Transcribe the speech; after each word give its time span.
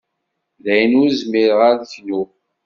Dayen 0.63 0.97
ur 1.01 1.09
zmireɣ 1.21 1.59
ad 1.69 1.79
knuɣ. 1.93 2.29